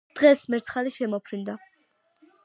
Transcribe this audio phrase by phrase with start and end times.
[0.19, 1.55] დღეს მერცხალი შემოფრინდა,